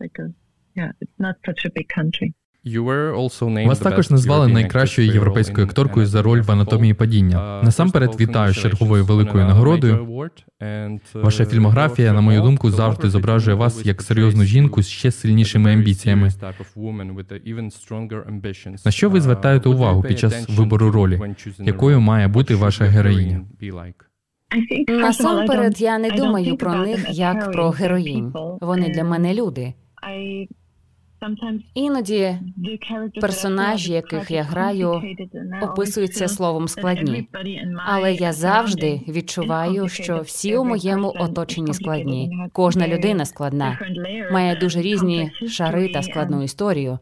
Вас 3.68 3.80
також 3.80 4.10
назвали 4.10 4.48
найкращою 4.48 5.08
європейською 5.14 5.68
акторкою 5.68 6.06
за 6.06 6.22
роль 6.22 6.42
в 6.42 6.52
анатомії 6.52 6.94
падіння. 6.94 7.62
Насамперед 7.64 8.16
вітаю 8.20 8.54
з 8.54 8.58
черговою 8.58 9.06
великою 9.06 9.46
нагородою. 9.46 10.30
Ваша 11.14 11.46
фільмографія, 11.46 12.14
на 12.14 12.22
мою 12.22 12.42
думку, 12.42 12.72
завжди 12.72 13.10
зображує 13.10 13.56
вас 13.58 13.86
як 13.86 14.02
серйозну 14.02 14.44
жінку 14.44 14.82
з 14.82 14.88
ще 14.88 15.12
сильнішими 15.12 15.74
амбіціями. 15.74 16.30
На 18.86 18.92
що 18.92 19.10
ви 19.10 19.22
звертаєте 19.22 19.70
увагу 19.70 20.02
під 20.02 20.20
час 20.20 20.50
вибору 20.50 20.92
ролі? 20.92 21.22
Якою 21.60 22.02
має 22.02 22.28
бути 22.28 22.56
ваша 22.56 22.86
героїня? 22.86 23.42
Насамперед, 24.88 25.82
я 25.82 25.98
не 26.00 26.10
думаю 26.10 26.58
про 26.58 26.74
них 26.76 27.06
як 27.10 27.52
про 27.52 27.70
героїнь. 27.70 28.34
Вони 28.62 28.90
для 28.90 29.04
мене 29.04 29.34
люди. 29.34 29.74
Іноді 31.74 32.38
персонажі, 33.22 33.94
яких 33.94 34.32
я 34.32 34.44
граю, 34.44 35.02
описуються 35.62 36.28
словом 36.28 36.68
складні. 36.68 37.28
Але 37.86 38.14
я 38.14 38.34
завжди 38.34 39.02
відчуваю, 39.08 39.88
що 39.90 40.22
всі 40.22 40.58
у 40.58 40.64
моєму 40.66 41.14
оточенні 41.20 41.74
складні. 41.74 42.32
Кожна 42.54 42.88
людина 42.88 43.26
складна, 43.26 43.80
має 44.32 44.56
дуже 44.56 44.82
різні 44.82 45.32
шари 45.48 45.90
та 45.90 46.02
складну 46.04 46.44
історію. 46.44 47.00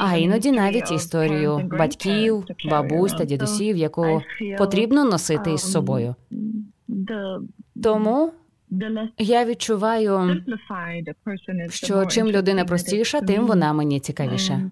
А 0.00 0.16
іноді 0.16 0.52
навіть 0.52 0.92
історію 0.92 1.70
батьків, 1.78 2.44
бабусь 2.70 3.12
та 3.12 3.24
дідусів, 3.24 3.76
яку 3.76 4.22
потрібно 4.58 5.04
носити 5.04 5.52
із 5.52 5.72
собою. 5.72 6.14
Тому 7.82 8.32
я 9.18 9.44
відчуваю, 9.44 10.42
що 11.70 12.06
чим 12.06 12.26
людина 12.26 12.64
простіша, 12.64 13.20
тим 13.20 13.46
вона 13.46 13.72
мені 13.72 14.00
цікавіша. 14.00 14.70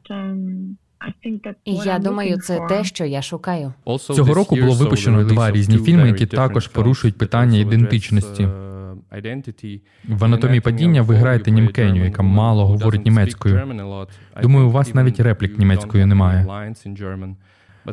І 1.64 1.74
я 1.74 1.98
думаю, 1.98 2.38
це 2.38 2.60
те, 2.68 2.84
що 2.84 3.04
я 3.04 3.22
шукаю. 3.22 3.72
Цього 3.98 4.34
року 4.34 4.56
було 4.56 4.74
випущено 4.74 5.24
два 5.24 5.50
різні 5.50 5.78
фільми, 5.78 6.08
які 6.08 6.26
також 6.26 6.68
порушують 6.68 7.18
питання 7.18 7.58
ідентичності. 7.58 8.48
В 10.08 10.24
анатомії 10.24 10.60
падіння 10.60 11.02
ви 11.02 11.14
граєте 11.14 11.50
німкеню, 11.50 12.04
яка 12.04 12.22
мало 12.22 12.66
говорить 12.66 13.04
німецькою. 13.04 13.60
Думаю, 14.42 14.66
у 14.66 14.70
вас 14.70 14.94
навіть 14.94 15.20
реплік 15.20 15.58
німецькою 15.58 16.06
немає. 16.06 16.46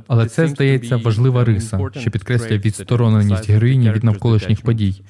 Але 0.08 0.26
це 0.26 0.48
здається 0.48 0.98
важлива 0.98 1.44
риса, 1.44 1.80
що 2.00 2.12
підкреслює 2.12 2.58
відстороненість 2.58 3.50
героїні 3.50 3.92
від 3.92 4.04
навколишніх 4.04 4.62
подій. 4.62 5.02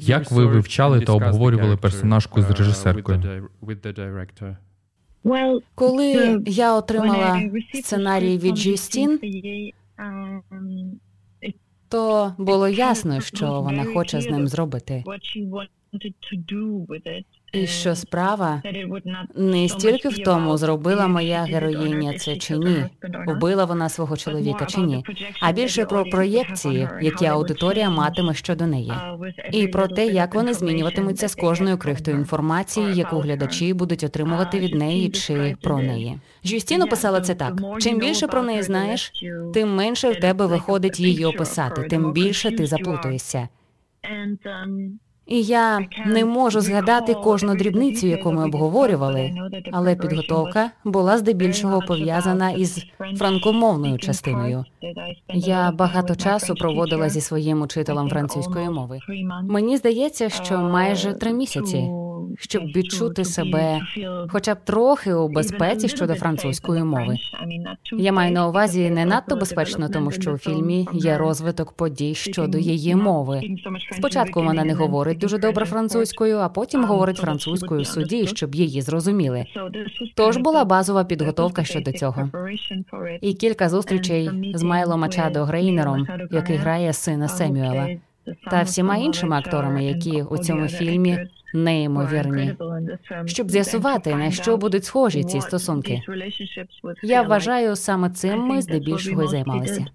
Як 0.00 0.30
ви 0.30 0.46
вивчали 0.46 1.00
та 1.00 1.12
обговорювали 1.12 1.76
персонажку 1.76 2.42
з 2.42 2.50
режисеркою? 2.50 3.48
Коли 5.74 6.42
я 6.46 6.74
отримала 6.76 7.42
сценарій 7.74 8.38
від 8.38 8.56
Джістін, 8.56 9.20
то 11.88 12.34
було 12.38 12.68
ясно, 12.68 13.20
що 13.20 13.60
вона 13.60 13.84
хоче 13.84 14.20
з 14.20 14.26
ним 14.26 14.48
зробити. 14.48 15.04
І 17.52 17.66
що 17.66 17.94
справа? 17.94 18.62
не 19.36 19.68
стільки 19.68 20.08
в 20.08 20.18
тому, 20.18 20.56
зробила 20.56 21.08
моя 21.08 21.42
героїня 21.42 22.18
це 22.18 22.36
чи 22.36 22.56
ні, 22.58 22.84
убила 23.26 23.64
вона 23.64 23.88
свого 23.88 24.16
чоловіка 24.16 24.66
чи 24.66 24.80
ні, 24.80 25.04
а 25.40 25.52
більше 25.52 25.84
про 25.84 26.04
проєкції, 26.04 26.88
які 27.00 27.26
аудиторія 27.26 27.90
матиме 27.90 28.34
щодо 28.34 28.66
неї, 28.66 28.92
і 29.52 29.68
про 29.68 29.88
те, 29.88 30.06
як 30.06 30.34
вони 30.34 30.54
змінюватимуться 30.54 31.28
з 31.28 31.34
кожною 31.34 31.78
крихтою 31.78 32.16
інформації, 32.16 32.94
яку 32.94 33.18
глядачі 33.18 33.74
будуть 33.74 34.04
отримувати 34.04 34.60
від 34.60 34.74
неї 34.74 35.08
чи 35.10 35.56
про 35.62 35.78
неї. 35.78 36.18
Жюстін 36.44 36.82
описала 36.82 37.20
це 37.20 37.34
так: 37.34 37.54
чим 37.80 37.98
більше 37.98 38.26
про 38.26 38.42
неї 38.42 38.62
знаєш, 38.62 39.12
тим 39.54 39.74
менше 39.74 40.10
в 40.10 40.20
тебе 40.20 40.46
виходить 40.46 41.00
її 41.00 41.24
описати, 41.24 41.82
тим 41.82 42.12
більше 42.12 42.50
ти 42.50 42.66
заплутуєшся. 42.66 43.48
І 45.26 45.42
я 45.42 45.80
не 46.06 46.24
можу 46.24 46.60
згадати 46.60 47.14
кожну 47.14 47.54
дрібницю, 47.54 48.06
яку 48.06 48.32
ми 48.32 48.44
обговорювали, 48.44 49.32
але 49.72 49.96
підготовка 49.96 50.70
була 50.84 51.18
здебільшого 51.18 51.80
пов'язана 51.80 52.50
із 52.50 52.84
франкомовною 53.16 53.98
частиною. 53.98 54.64
Я 55.28 55.72
багато 55.72 56.14
часу 56.14 56.54
проводила 56.54 57.08
зі 57.08 57.20
своїм 57.20 57.62
учителем 57.62 58.08
французької 58.08 58.70
мови. 58.70 58.98
Мені 59.42 59.76
здається, 59.76 60.28
що 60.28 60.58
майже 60.58 61.12
три 61.12 61.32
місяці 61.32 61.90
щоб 62.38 62.62
відчути 62.62 63.24
себе, 63.24 63.80
хоча 64.28 64.54
б 64.54 64.58
трохи 64.64 65.14
у 65.14 65.28
безпеці 65.28 65.88
щодо 65.88 66.14
французької 66.14 66.84
мови. 66.84 67.16
Я 67.98 68.12
маю 68.12 68.32
на 68.32 68.48
увазі 68.48 68.90
не 68.90 69.04
надто 69.04 69.36
безпечно, 69.36 69.88
тому 69.88 70.10
що 70.10 70.32
у 70.32 70.38
фільмі 70.38 70.88
є 70.92 71.18
розвиток 71.18 71.72
подій 71.72 72.14
щодо 72.14 72.58
її 72.58 72.94
мови. 72.94 73.40
Спочатку 73.92 74.42
вона 74.42 74.64
не 74.64 74.74
говорить 74.74 75.18
дуже 75.18 75.38
добре 75.38 75.64
французькою, 75.64 76.38
а 76.38 76.48
потім 76.48 76.84
говорить 76.84 77.16
французькою 77.16 77.82
в 77.82 77.86
суді, 77.86 78.26
щоб 78.26 78.54
її 78.54 78.82
зрозуміли. 78.82 79.44
Тож 80.14 80.36
була 80.36 80.64
базова 80.64 81.04
підготовка 81.04 81.64
щодо 81.64 81.92
цього. 81.92 82.30
І 83.20 83.34
кілька 83.34 83.68
зустрічей 83.68 84.30
з 84.54 84.62
Майло 84.62 84.96
Мачадо 84.96 85.44
Грейнером, 85.44 86.06
який 86.30 86.56
грає 86.56 86.92
сина 86.92 87.28
Семюела, 87.28 87.88
та 88.50 88.62
всіма 88.62 88.96
іншими 88.96 89.36
акторами, 89.36 89.84
які 89.84 90.22
у 90.22 90.38
цьому 90.38 90.68
фільмі 90.68 91.18
неймовірні, 91.54 92.54
щоб 93.24 93.50
з'ясувати 93.50 94.14
на 94.14 94.30
що 94.30 94.56
будуть 94.56 94.84
схожі 94.84 95.24
ці 95.24 95.40
стосунки. 95.40 96.02
Я 97.02 97.22
вважаю, 97.22 97.76
саме 97.76 98.10
цим 98.10 98.40
ми 98.40 98.62
здебільшого 98.62 99.22
й 99.22 99.28
займалися. 99.28 99.86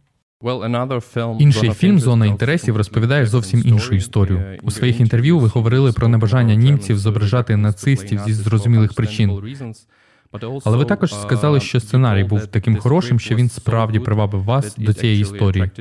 Інший 1.39 1.71
фільм 1.71 1.99
Зона 1.99 2.25
інтересів 2.25 2.77
розповідає 2.77 3.25
зовсім 3.25 3.63
іншу 3.65 3.95
історію. 3.95 4.57
У 4.63 4.71
своїх 4.71 4.99
інтерв'ю 4.99 5.39
ви 5.39 5.47
говорили 5.47 5.91
про 5.91 6.07
небажання 6.07 6.55
німців 6.55 6.97
зображати 6.97 7.57
нацистів 7.57 8.19
зі 8.19 8.33
зрозумілих 8.33 8.93
причин. 8.93 9.41
Але 10.65 10.77
ви 10.77 10.85
також 10.85 11.15
сказали, 11.15 11.59
що 11.59 11.79
сценарій 11.79 12.23
був 12.23 12.47
таким 12.47 12.77
хорошим, 12.77 13.19
що 13.19 13.35
він 13.35 13.49
справді 13.49 13.99
привабив 13.99 14.43
вас 14.43 14.75
до 14.75 14.93
цієї 14.93 15.21
історії. 15.21 15.71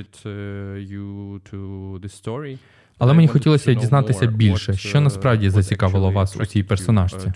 Але 2.99 3.15
мені 3.15 3.29
хотілося 3.29 3.75
дізнатися 3.75 4.27
більше, 4.27 4.75
що 4.75 5.01
насправді 5.01 5.51
зацікавило 5.51 6.11
вас 6.11 6.37
у 6.37 6.47
цій 6.47 6.63
персонажці. 6.63 7.33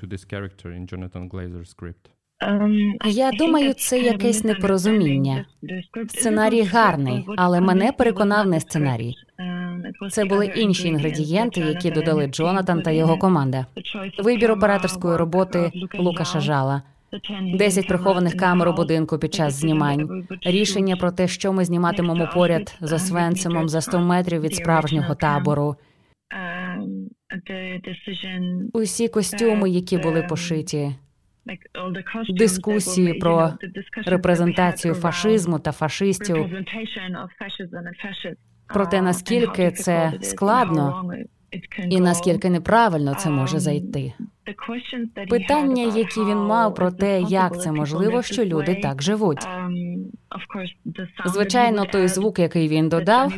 Я 3.07 3.33
думаю, 3.33 3.75
це 3.75 4.00
якесь 4.00 4.45
непорозуміння. 4.45 5.45
Сценарій 6.09 6.62
гарний, 6.62 7.26
але 7.37 7.61
мене 7.61 7.93
переконав 7.93 8.47
не 8.47 8.61
сценарій. 8.61 9.14
Це 10.11 10.25
були 10.25 10.47
інші 10.47 10.88
інгредієнти, 10.88 11.61
які 11.61 11.90
додали 11.90 12.26
Джонатан 12.26 12.83
та 12.83 12.90
його 12.90 13.19
команда. 13.19 13.67
Вибір 14.19 14.50
операторської 14.50 15.17
роботи 15.17 15.73
Лукаша 15.99 16.40
Жала. 16.40 16.83
Десять 17.55 17.88
прихованих 17.88 18.37
камер 18.37 18.69
у 18.69 18.73
будинку 18.73 19.19
під 19.19 19.35
час 19.35 19.55
знімань. 19.55 20.26
Рішення 20.43 20.97
про 20.97 21.12
те, 21.12 21.29
що 21.29 21.52
ми 21.52 21.64
зніматимемо 21.64 22.31
поряд 22.35 22.79
з 22.81 22.93
Освенцимом 22.93 23.69
за 23.69 23.81
100 23.81 24.00
метрів 24.00 24.40
від 24.40 24.55
справжнього 24.55 25.14
табору. 25.14 25.76
Усі 28.73 29.09
костюми, 29.09 29.71
які 29.71 29.99
були 29.99 30.23
пошиті. 30.23 30.95
Дискусії 32.29 33.14
про 33.14 33.52
репрезентацію 34.07 34.95
фашизму 34.95 35.59
та 35.59 35.73
фашистів. 35.73 36.37
Про 38.67 38.87
те, 38.87 39.02
наскільки 39.02 39.71
це 39.71 40.12
складно 40.23 41.12
і 41.90 42.00
наскільки 42.00 42.50
неправильно 42.50 43.14
це 43.14 43.31
може 43.31 43.59
зайти. 43.59 44.12
Питання, 45.28 45.82
які 45.82 46.20
він 46.20 46.38
мав 46.38 46.75
про 46.75 46.90
те, 46.90 47.20
як 47.20 47.61
це 47.61 47.73
можливо, 47.73 48.23
що 48.23 48.44
люди 48.44 48.75
так 48.75 49.02
живуть. 49.02 49.47
Звичайно, 51.26 51.85
той 51.85 52.09
звук, 52.09 52.38
який 52.38 52.68
він 52.68 52.88
додав, 52.88 53.32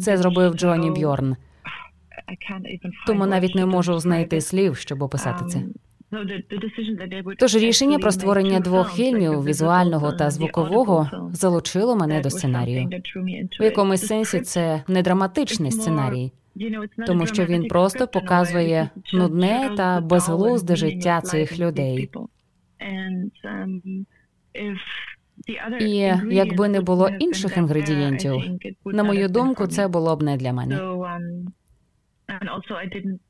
це 0.00 0.16
зробив 0.16 0.54
Джоні 0.54 0.90
Бьорн. 0.90 1.36
Тому 3.06 3.26
навіть 3.26 3.54
не 3.54 3.66
можу 3.66 3.98
знайти 3.98 4.40
слів, 4.40 4.76
щоб 4.76 5.02
описати 5.02 5.44
це. 5.44 5.62
Тож 7.38 7.56
рішення 7.56 7.98
про 7.98 8.12
створення 8.12 8.60
двох 8.60 8.94
фільмів 8.94 9.44
візуального 9.44 10.12
та 10.12 10.30
звукового 10.30 11.30
залучило 11.32 11.96
мене 11.96 12.20
до 12.20 12.30
сценарію. 12.30 12.90
В 13.60 13.64
якомусь 13.64 14.06
сенсі 14.06 14.40
це 14.40 14.82
не 14.88 15.02
драматичний 15.02 15.70
сценарій 15.70 16.32
тому 17.06 17.26
що 17.26 17.44
він 17.44 17.68
просто 17.68 18.08
показує 18.08 18.90
нудне 19.12 19.70
та 19.76 20.00
безглузде 20.00 20.76
життя 20.76 21.20
цих 21.20 21.58
людей. 21.58 22.10
І 25.80 26.12
якби 26.30 26.68
не 26.68 26.80
було 26.80 27.08
інших 27.08 27.56
інгредієнтів, 27.56 28.32
на 28.84 29.04
мою 29.04 29.28
думку, 29.28 29.66
це 29.66 29.88
було 29.88 30.16
б 30.16 30.22
не 30.22 30.36
для 30.36 30.52
мене. 30.52 30.80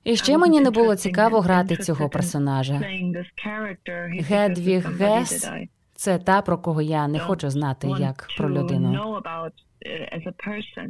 І 0.05 0.17
ще 0.17 0.39
мені 0.39 0.61
не 0.61 0.71
було 0.71 0.97
цікаво 0.97 1.41
грати 1.41 1.77
цього 1.77 2.09
персонажа. 2.09 2.81
Гедвіг 4.21 4.87
Гес– 4.99 5.51
це 5.95 6.19
та, 6.19 6.43
про 6.43 6.59
кого 6.59 6.83
я 6.83 7.09
не 7.09 7.19
хочу 7.19 7.51
знати 7.51 7.89
як 7.99 8.29
про 8.37 8.51
людину. 8.51 9.21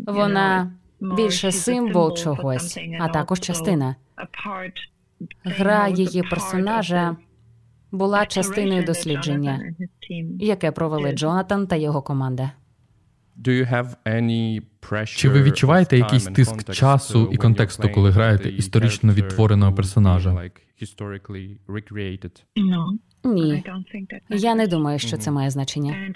Вона 0.07 0.73
більше 1.01 1.53
символ 1.53 2.17
чогось, 2.17 2.79
а 3.01 3.09
також 3.09 3.41
частина. 3.41 3.97
Гра 5.45 5.89
її 5.89 6.23
персонажа 6.23 7.17
була 7.91 8.27
частиною 8.27 8.85
дослідження, 8.85 9.75
яке 10.41 10.73
провели 10.73 11.13
Джонатан 11.13 11.67
та 11.67 11.77
його 11.77 12.03
команда. 12.03 12.51
Чи 15.07 15.29
ви 15.29 15.43
відчуваєте 15.43 15.99
якийсь 15.99 16.25
тиск 16.25 16.73
часу 16.73 17.29
і 17.33 17.37
контексту, 17.37 17.89
коли 17.95 18.11
граєте 18.11 18.49
історично 18.49 19.13
відтвореного 19.13 19.73
персонажа? 19.73 20.51
Ні, 23.25 23.65
я 24.29 24.55
не 24.55 24.67
думаю, 24.67 24.99
що 24.99 25.17
це 25.17 25.31
має 25.31 25.51
значення. 25.51 26.13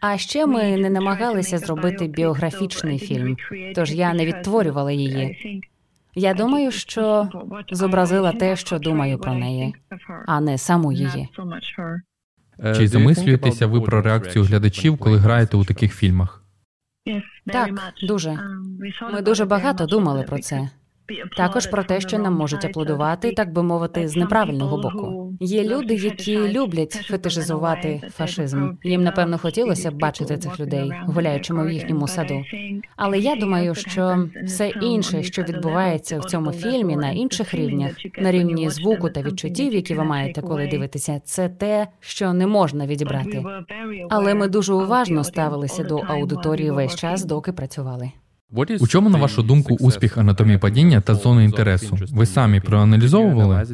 А 0.00 0.18
ще 0.18 0.46
ми 0.46 0.76
не 0.76 0.90
намагалися 0.90 1.58
зробити 1.58 2.06
біографічний 2.06 2.98
фільм, 2.98 3.36
тож 3.74 3.94
я 3.94 4.14
не 4.14 4.26
відтворювала 4.26 4.92
її. 4.92 5.36
Я 6.14 6.34
думаю, 6.34 6.70
що 6.70 7.28
зобразила 7.70 8.32
те, 8.32 8.56
що 8.56 8.78
думаю 8.78 9.18
про 9.18 9.32
неї, 9.34 9.74
а 10.26 10.40
не 10.40 10.58
саму 10.58 10.92
її. 10.92 11.28
Чи 12.76 12.88
замислюєтеся 12.88 13.66
ви 13.66 13.80
про 13.80 14.02
реакцію 14.02 14.44
глядачів, 14.44 14.98
коли 14.98 15.18
граєте 15.18 15.56
у 15.56 15.64
таких 15.64 15.94
фільмах? 15.94 16.44
Так, 17.46 17.70
дуже. 18.02 18.38
Ми 19.12 19.22
дуже 19.22 19.44
багато 19.44 19.86
думали 19.86 20.22
про 20.22 20.38
це. 20.38 20.70
Також 21.36 21.66
про 21.66 21.84
те, 21.84 22.00
що 22.00 22.18
нам 22.18 22.34
можуть 22.34 22.64
аплодувати, 22.64 23.32
так 23.32 23.52
би 23.52 23.62
мовити, 23.62 24.08
з 24.08 24.16
неправильного 24.16 24.76
боку. 24.76 25.32
Є 25.40 25.64
люди, 25.64 25.94
які 25.94 26.38
люблять 26.38 26.92
фетишизувати 26.92 28.02
фашизм. 28.10 28.70
Їм 28.84 29.02
напевно 29.02 29.38
хотілося 29.38 29.90
б 29.90 29.94
бачити 29.94 30.36
цих 30.36 30.60
людей, 30.60 30.92
гуляючими 31.06 31.66
в 31.66 31.70
їхньому 31.70 32.08
саду. 32.08 32.44
Але 32.96 33.18
я 33.18 33.36
думаю, 33.36 33.74
що 33.74 34.28
все 34.44 34.68
інше, 34.68 35.22
що 35.22 35.42
відбувається 35.42 36.20
в 36.20 36.24
цьому 36.24 36.52
фільмі, 36.52 36.96
на 36.96 37.10
інших 37.10 37.54
рівнях, 37.54 37.92
на 38.18 38.32
рівні 38.32 38.70
звуку 38.70 39.10
та 39.10 39.22
відчуттів, 39.22 39.74
які 39.74 39.94
ви 39.94 40.04
маєте, 40.04 40.42
коли 40.42 40.66
дивитеся, 40.66 41.20
це 41.24 41.48
те, 41.48 41.86
що 42.00 42.32
не 42.32 42.46
можна 42.46 42.86
відібрати. 42.86 43.44
Але 44.10 44.34
ми 44.34 44.48
дуже 44.48 44.72
уважно 44.72 45.24
ставилися 45.24 45.84
до 45.84 45.96
аудиторії 45.96 46.70
весь 46.70 46.94
час, 46.94 47.24
доки 47.24 47.52
працювали. 47.52 48.10
У 48.80 48.86
чому, 48.86 49.10
на 49.10 49.18
вашу 49.18 49.42
думку, 49.42 49.76
успіх 49.80 50.18
анатомії 50.18 50.58
падіння 50.58 51.00
та 51.00 51.14
зони 51.14 51.44
інтересу? 51.44 51.98
Ви 52.12 52.26
самі 52.26 52.60
проаналізовували? 52.60 53.66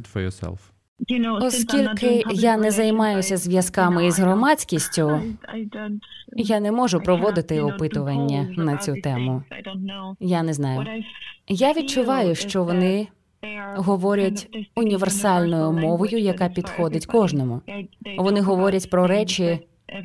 Оскільки 1.42 2.22
я 2.32 2.56
не 2.56 2.70
займаюся 2.70 3.36
зв'язками 3.36 4.06
із 4.06 4.18
громадськістю, 4.18 5.20
я 6.36 6.60
не 6.60 6.72
можу 6.72 7.00
проводити 7.00 7.60
опитування 7.60 8.48
на 8.56 8.76
цю 8.76 8.94
тему. 8.94 9.42
Я 10.20 10.42
не 10.42 10.52
знаю. 10.52 10.86
Я 11.48 11.72
відчуваю, 11.72 12.34
що 12.34 12.64
вони 12.64 13.08
говорять 13.76 14.48
універсальною 14.76 15.72
мовою, 15.72 16.18
яка 16.18 16.48
підходить 16.48 17.06
кожному. 17.06 17.60
Вони 18.18 18.40
говорять 18.40 18.90
про 18.90 19.06
речі, 19.06 19.58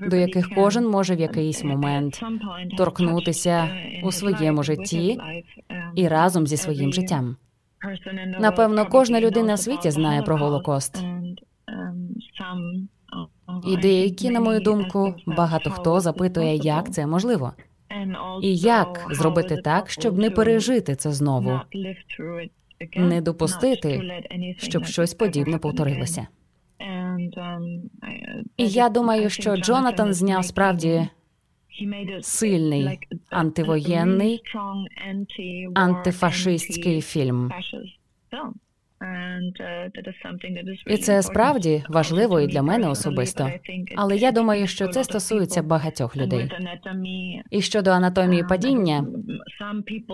до 0.07 0.15
яких 0.15 0.49
кожен 0.49 0.87
може 0.87 1.15
в 1.15 1.19
якийсь 1.19 1.63
момент 1.63 2.21
торкнутися 2.77 3.69
у 4.03 4.11
своєму 4.11 4.63
житті 4.63 5.19
і 5.95 6.07
разом 6.07 6.47
зі 6.47 6.57
своїм 6.57 6.93
життям. 6.93 7.35
Напевно, 8.39 8.85
кожна 8.85 9.21
людина 9.21 9.53
в 9.53 9.59
світі 9.59 9.91
знає 9.91 10.21
про 10.21 10.37
Голокост. 10.37 11.03
І 13.67 13.77
деякі, 13.77 14.29
на 14.29 14.39
мою 14.39 14.59
думку, 14.59 15.15
багато 15.25 15.69
хто 15.69 15.99
запитує, 15.99 16.55
як 16.55 16.91
це 16.91 17.07
можливо, 17.07 17.53
і 18.41 18.55
як 18.57 19.07
зробити 19.11 19.57
так, 19.57 19.89
щоб 19.89 20.17
не 20.17 20.29
пережити 20.29 20.95
це 20.95 21.11
знову, 21.11 21.59
не 22.97 23.21
допустити, 23.21 24.23
щоб 24.57 24.85
щось 24.85 25.13
подібне 25.13 25.57
повторилося. 25.57 26.27
І 28.57 28.67
я 28.67 28.89
думаю, 28.89 29.29
що 29.29 29.57
Джонатан 29.57 30.13
зняв 30.13 30.45
справді 30.45 31.07
сильний 32.21 32.99
антивоєнний 33.29 34.41
антифашистський 35.75 37.01
фільм. 37.01 37.51
І 40.87 40.97
це 40.97 41.21
справді 41.21 41.83
важливо 41.89 42.39
і 42.39 42.47
для 42.47 42.61
мене 42.61 42.89
особисто. 42.89 43.51
Але 43.95 44.17
я 44.17 44.31
думаю, 44.31 44.67
що 44.67 44.87
це 44.87 45.03
стосується 45.03 45.63
багатьох 45.63 46.17
людей. 46.17 46.51
І 47.51 47.61
щодо 47.61 47.89
анатомії 47.89 48.43
падіння, 48.49 49.05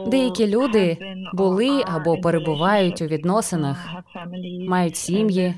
деякі 0.07 0.47
люди 0.47 0.97
були 1.33 1.83
або 1.85 2.17
перебувають 2.17 3.01
у 3.01 3.05
відносинах, 3.05 3.89
мають 4.67 4.95
сім'ї, 4.95 5.53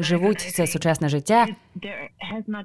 живуть 0.00 0.40
це 0.40 0.66
сучасне 0.66 1.08
життя. 1.08 1.46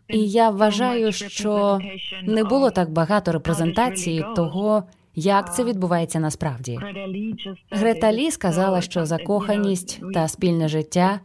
І 0.07 0.29
я 0.29 0.49
вважаю, 0.49 1.11
що 1.11 1.79
не 2.23 2.43
було 2.43 2.71
так 2.71 2.89
багато 2.89 3.31
репрезентації 3.31 4.25
того. 4.35 4.83
Як 5.15 5.55
це 5.55 5.63
відбувається 5.63 6.19
насправді? 6.19 6.79
Грета 7.71 8.13
Лі 8.13 8.31
сказала, 8.31 8.81
що 8.81 9.05
закоханість 9.05 10.01
та 10.13 10.27
спільне 10.27 10.67
життя 10.67 11.19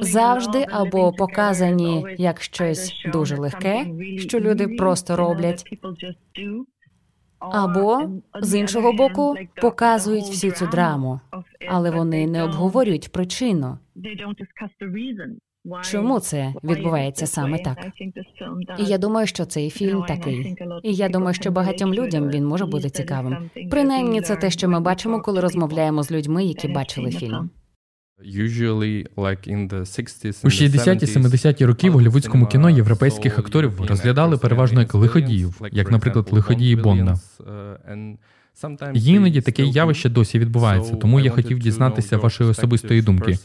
завжди 0.00 0.66
або 0.70 1.12
показані 1.12 2.06
як 2.18 2.40
щось 2.40 3.06
дуже 3.12 3.36
легке, 3.36 3.86
що 4.18 4.40
люди 4.40 4.68
просто 4.68 5.16
роблять, 5.16 5.64
або 7.38 8.10
з 8.40 8.54
іншого 8.54 8.92
боку 8.92 9.36
показують 9.60 10.24
всю 10.24 10.52
цю 10.52 10.66
драму, 10.66 11.20
але 11.68 11.90
вони 11.90 12.26
не 12.26 12.44
обговорюють 12.44 13.12
причину. 13.12 13.78
Чому 15.82 16.20
це 16.20 16.54
відбувається 16.64 17.26
саме 17.26 17.58
так? 17.58 17.78
І 18.78 18.84
я 18.84 18.98
думаю, 18.98 19.26
що 19.26 19.44
цей 19.44 19.70
фільм 19.70 20.02
такий. 20.08 20.56
І 20.82 20.94
я 20.94 21.08
думаю, 21.08 21.34
що 21.34 21.50
багатьом 21.50 21.94
людям 21.94 22.30
він 22.30 22.46
може 22.46 22.66
бути 22.66 22.90
цікавим. 22.90 23.50
Принаймні, 23.70 24.20
це 24.20 24.36
те, 24.36 24.50
що 24.50 24.68
ми 24.68 24.80
бачимо, 24.80 25.20
коли 25.22 25.40
розмовляємо 25.40 26.02
з 26.02 26.12
людьми, 26.12 26.44
які 26.44 26.68
бачили 26.68 27.10
фільм. 27.10 27.50
У 30.44 30.48
60-70-ті 30.48 31.66
роки 31.66 31.90
в 31.90 31.92
голівудському 31.92 32.46
кіно 32.46 32.70
європейських 32.70 33.38
акторів 33.38 33.80
розглядали 33.80 34.38
переважно 34.38 34.80
як 34.80 34.94
лиходіїв, 34.94 35.60
як, 35.72 35.90
наприклад, 35.90 36.28
лиходії 36.32 36.76
Бонда. 36.76 37.14
Іноді 38.94 39.40
таке 39.40 39.62
явище 39.64 40.08
досі 40.08 40.38
відбувається, 40.38 40.96
тому 40.96 41.20
я 41.20 41.30
хотів 41.30 41.58
дізнатися 41.58 42.16
вашої 42.18 42.50
особистої 42.50 43.02
думки. 43.02 43.38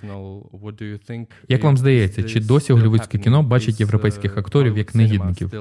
Як 1.48 1.64
вам 1.64 1.78
здається, 1.78 2.24
чи 2.24 2.40
досі 2.40 2.74
голівудське 2.74 3.18
кіно 3.18 3.44
бачить 3.44 3.80
європейських 3.80 4.38
акторів 4.38 4.78
як 4.78 4.96
негідників? 4.96 5.52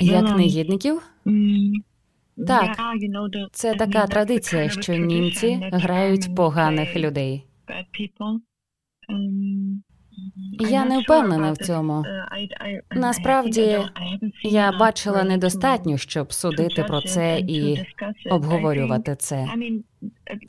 Як 0.00 0.36
негідників? 0.36 1.02
Так, 2.46 2.76
це 3.52 3.74
така 3.74 4.06
традиція, 4.06 4.68
що 4.68 4.94
німці 4.94 5.58
грають 5.72 6.34
поганих 6.36 6.96
людей. 6.96 7.44
Я 10.60 10.84
не 10.84 10.98
впевнена 10.98 11.52
в 11.52 11.56
цьому. 11.56 12.04
Насправді 12.90 13.78
я 14.42 14.72
бачила 14.72 15.24
недостатньо, 15.24 15.96
щоб 15.96 16.32
судити 16.32 16.84
про 16.84 17.00
це 17.00 17.38
і 17.38 17.78
обговорювати 18.30 19.16
це. 19.16 19.48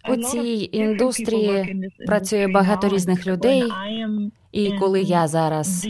У 0.10 0.16
цій 0.16 0.70
індустрії 0.72 1.90
працює 2.08 2.48
багато 2.48 2.90
різних 2.90 3.28
людей. 3.28 3.64
І 4.52 4.72
коли 4.80 5.02
я 5.02 5.28
зараз 5.28 5.88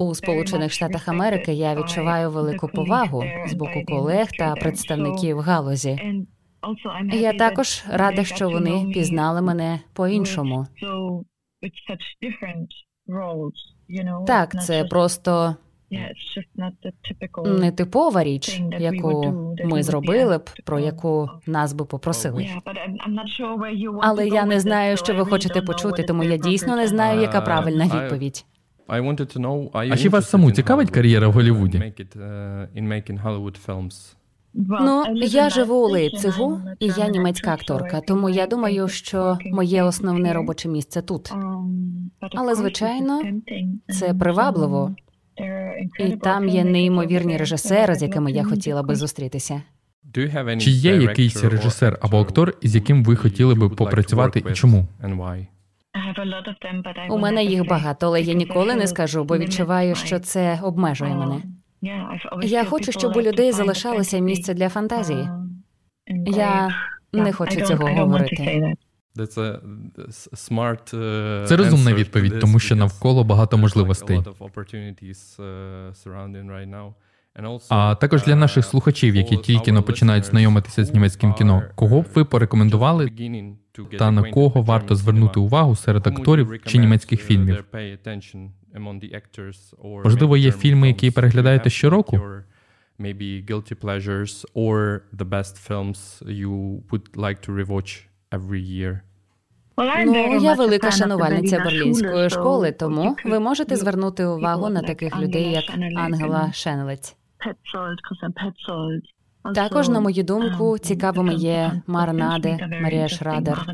у 0.00 0.14
Сполучених 0.14 0.72
Штатах 0.72 1.08
Америки, 1.08 1.52
я 1.52 1.74
відчуваю 1.74 2.30
велику 2.30 2.68
повагу 2.68 3.24
з 3.46 3.54
боку 3.54 3.82
колег 3.86 4.28
та 4.38 4.54
представників 4.54 5.38
галузі. 5.38 6.00
Я 7.12 7.32
також 7.32 7.84
рада, 7.88 8.24
що 8.24 8.50
вони 8.50 8.86
пізнали 8.94 9.42
мене 9.42 9.80
по 9.92 10.08
іншому. 10.08 10.66
Так, 14.26 14.62
це 14.62 14.84
просто 14.84 15.56
Не 17.58 17.72
типова 17.72 18.24
річ, 18.24 18.60
яку 18.78 19.22
ми 19.64 19.82
зробили 19.82 20.38
б, 20.38 20.50
про 20.64 20.78
яку 20.78 21.30
нас 21.46 21.72
би 21.72 21.84
попросили. 21.84 22.48
Але 24.02 24.28
я 24.28 24.44
не 24.44 24.60
знаю, 24.60 24.96
що 24.96 25.14
ви 25.14 25.24
хочете 25.24 25.62
почути, 25.62 26.02
тому 26.02 26.24
я 26.24 26.36
дійсно 26.36 26.76
не 26.76 26.86
знаю, 26.86 27.20
яка 27.20 27.40
правильна 27.40 27.84
відповідь. 28.02 28.44
А 29.92 29.96
чи 29.96 30.08
вас 30.08 30.30
саму 30.30 30.52
цікавить 30.52 30.90
кар'єра 30.90 31.28
в 31.28 31.32
Голлівуді? 31.32 31.78
Ну, 34.56 35.04
я 35.16 35.50
живу 35.50 35.74
у 35.74 35.88
Лейпцигу, 35.88 36.60
і 36.80 36.86
я 36.86 37.08
німецька 37.08 37.52
акторка, 37.52 38.00
тому 38.00 38.28
я 38.28 38.46
думаю, 38.46 38.88
що 38.88 39.38
моє 39.52 39.82
основне 39.82 40.32
робоче 40.32 40.68
місце 40.68 41.02
тут. 41.02 41.32
Але 42.34 42.54
звичайно, 42.54 43.22
це 43.88 44.14
привабливо. 44.14 44.94
І 46.00 46.16
там 46.16 46.48
є 46.48 46.64
неймовірні 46.64 47.36
режисери, 47.36 47.94
з 47.94 48.02
якими 48.02 48.32
я 48.32 48.44
хотіла 48.44 48.82
би 48.82 48.94
зустрітися. 48.94 49.62
Чи 50.60 50.70
є 50.70 50.96
якийсь 50.96 51.44
режисер 51.44 51.98
або 52.02 52.20
актор, 52.20 52.54
із 52.60 52.74
яким 52.74 53.04
ви 53.04 53.16
хотіли 53.16 53.54
би 53.54 53.68
попрацювати, 53.68 54.42
і 54.50 54.52
чому? 54.54 54.86
У 57.10 57.18
мене 57.18 57.44
їх 57.44 57.66
багато, 57.66 58.06
але 58.06 58.22
я 58.22 58.34
ніколи 58.34 58.74
не 58.74 58.86
скажу, 58.86 59.24
бо 59.24 59.38
відчуваю, 59.38 59.94
що 59.94 60.18
це 60.18 60.58
обмежує 60.62 61.14
мене. 61.14 61.42
Я 62.42 62.64
хочу, 62.64 62.92
щоб 62.92 63.16
у 63.16 63.22
людей 63.22 63.52
залишалося 63.52 64.18
місце 64.18 64.54
для 64.54 64.68
фантазії. 64.68 65.28
Я 66.26 66.74
не 67.12 67.32
хочу 67.32 67.60
цього 67.60 67.86
говорити. 67.88 68.74
Це 71.46 71.56
розумна 71.56 71.94
відповідь, 71.94 72.40
тому 72.40 72.58
що 72.58 72.76
навколо 72.76 73.24
багато 73.24 73.58
можливостей. 73.58 74.20
А 77.68 77.94
також 77.94 78.22
для 78.22 78.36
наших 78.36 78.64
слухачів, 78.66 79.16
які 79.16 79.36
тільки 79.36 79.72
но 79.72 79.82
починають 79.82 80.24
знайомитися 80.24 80.84
з 80.84 80.94
німецьким 80.94 81.34
кіно, 81.34 81.62
кого 81.74 82.00
б 82.00 82.06
ви 82.14 82.24
порекомендували 82.24 83.12
та 83.98 84.10
на 84.10 84.30
кого 84.30 84.62
варто 84.62 84.94
звернути 84.94 85.40
увагу 85.40 85.76
серед 85.76 86.06
акторів 86.06 86.62
чи 86.64 86.78
німецьких 86.78 87.22
фільмів? 87.22 87.64
Можливо, 90.04 90.36
є 90.36 90.52
фільми, 90.52 90.88
які 90.88 91.10
переглядаєте 91.10 91.70
щороку? 91.70 92.16
Maybe 92.98 93.50
guilty 93.50 93.74
pleasures 93.84 94.44
or 94.54 95.00
the 95.16 95.28
best 95.28 95.54
films 95.68 96.22
you 96.22 96.80
would 96.90 97.06
like 97.14 97.38
to 97.48 97.52
rewatch 97.64 98.06
every 98.30 98.62
year. 98.78 99.00
Ну, 100.06 100.40
я 100.40 100.54
велика 100.54 100.90
шанувальниця 100.90 101.58
берлінської 101.58 102.30
школи, 102.30 102.72
тому 102.72 103.16
ви 103.24 103.40
можете 103.40 103.76
звернути 103.76 104.24
увагу 104.26 104.68
на 104.68 104.82
таких 104.82 105.20
людей, 105.20 105.50
як 105.52 105.64
Ангела 105.96 106.52
Шенлець. 106.52 107.16
Також, 109.54 109.88
на 109.88 110.00
мою 110.00 110.22
думку, 110.22 110.78
цікавими 110.78 111.34
є 111.34 111.82
Марнаде, 111.86 112.68
Марія 112.82 113.08
Шрадер, 113.08 113.66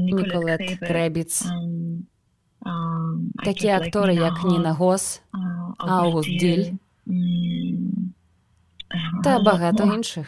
Ніколет 0.00 0.78
Кребіц, 0.80 1.46
такі 3.44 3.68
актори, 3.68 4.14
як 4.14 4.44
Ніна 4.44 4.72
Гос, 4.72 5.22
Аугуст 5.78 6.38
Діль 6.38 6.64
та 9.24 9.38
багато 9.38 9.94
інших. 9.94 10.26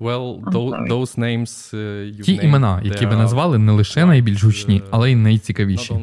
Uh, 0.00 2.22
Ті 2.22 2.40
імена, 2.42 2.80
які 2.84 3.06
ви 3.06 3.16
назвали, 3.16 3.58
не 3.58 3.72
лише 3.72 4.06
найбільш 4.06 4.44
гучні, 4.44 4.82
але 4.90 5.12
й 5.12 5.16
найцікавіші. 5.16 5.94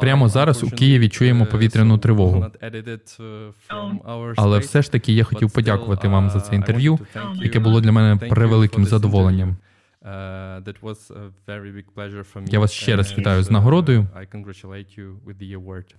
Прямо 0.00 0.28
зараз 0.28 0.64
у 0.64 0.70
Києві 0.70 1.08
чуємо 1.08 1.46
повітряну 1.46 1.98
тривогу. 1.98 2.46
Але 4.36 4.58
все 4.58 4.82
ж 4.82 4.92
таки 4.92 5.12
я 5.12 5.24
хотів 5.24 5.50
подякувати 5.50 6.08
вам 6.08 6.30
за 6.30 6.40
це 6.40 6.54
інтерв'ю, 6.54 6.98
яке 7.34 7.60
було 7.60 7.80
для 7.80 7.92
мене 7.92 8.16
превеликим 8.16 8.84
задоволенням. 8.84 9.56
Я 12.52 12.58
вас 12.58 12.72
ще 12.72 12.96
раз 12.96 13.18
вітаю 13.18 13.42
з 13.42 13.50
нагородою. 13.50 14.06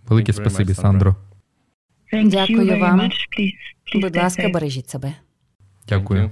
Велике 0.07 0.33
спасибі, 0.33 0.73
Сандро. 0.73 1.15
Дякую 2.25 2.79
вам. 2.79 3.09
Будь 4.01 4.15
ласка, 4.15 4.49
бережіть 4.49 4.89
себе. 4.89 5.13
Дякую. 5.87 6.31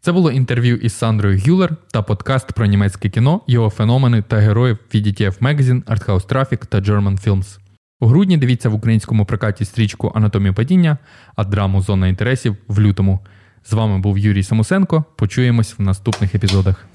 Це 0.00 0.12
було 0.12 0.30
інтерв'ю 0.30 0.76
із 0.76 0.92
Сандрою 0.92 1.40
Гюлер 1.46 1.76
та 1.92 2.02
подкаст 2.02 2.52
про 2.52 2.66
німецьке 2.66 3.08
кіно, 3.08 3.40
його 3.46 3.70
феномени 3.70 4.22
та 4.22 4.36
героїв 4.36 4.78
від 4.94 5.06
ETF 5.06 5.38
Magazine, 5.38 5.84
Arthouse 5.84 6.28
Traffic 6.28 6.66
та 6.66 6.80
German 6.80 7.26
Films. 7.26 7.58
У 8.00 8.06
грудні 8.06 8.36
дивіться 8.36 8.68
в 8.68 8.74
українському 8.74 9.26
прокаті 9.26 9.64
стрічку 9.64 10.12
Анатомія 10.14 10.52
падіння, 10.52 10.98
а 11.36 11.44
драму 11.44 11.82
Зона 11.82 12.08
інтересів 12.08 12.56
в 12.68 12.80
лютому. 12.80 13.20
З 13.64 13.72
вами 13.72 13.98
був 13.98 14.18
Юрій 14.18 14.42
Самусенко. 14.42 15.04
Почуємось 15.16 15.74
в 15.78 15.82
наступних 15.82 16.34
епізодах. 16.34 16.86